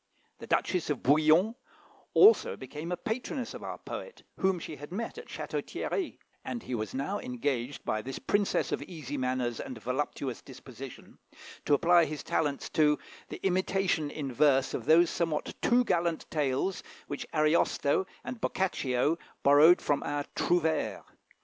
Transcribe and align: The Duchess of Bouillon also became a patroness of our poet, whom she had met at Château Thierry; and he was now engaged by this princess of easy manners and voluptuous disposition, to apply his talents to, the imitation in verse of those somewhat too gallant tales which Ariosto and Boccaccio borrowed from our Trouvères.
The 0.39 0.47
Duchess 0.47 0.89
of 0.89 1.03
Bouillon 1.03 1.53
also 2.15 2.57
became 2.57 2.91
a 2.91 2.97
patroness 2.97 3.53
of 3.53 3.61
our 3.61 3.77
poet, 3.77 4.23
whom 4.37 4.57
she 4.57 4.77
had 4.77 4.91
met 4.91 5.19
at 5.19 5.27
Château 5.27 5.63
Thierry; 5.63 6.17
and 6.43 6.63
he 6.63 6.73
was 6.73 6.95
now 6.95 7.19
engaged 7.19 7.85
by 7.85 8.01
this 8.01 8.17
princess 8.17 8.71
of 8.71 8.81
easy 8.81 9.15
manners 9.15 9.59
and 9.59 9.77
voluptuous 9.77 10.41
disposition, 10.41 11.19
to 11.65 11.75
apply 11.75 12.05
his 12.05 12.23
talents 12.23 12.67
to, 12.69 12.97
the 13.29 13.45
imitation 13.45 14.09
in 14.09 14.33
verse 14.33 14.73
of 14.73 14.85
those 14.85 15.11
somewhat 15.11 15.53
too 15.61 15.83
gallant 15.83 16.25
tales 16.31 16.81
which 17.05 17.27
Ariosto 17.31 18.07
and 18.23 18.41
Boccaccio 18.41 19.19
borrowed 19.43 19.83
from 19.83 20.01
our 20.01 20.23
Trouvères. 20.35 21.03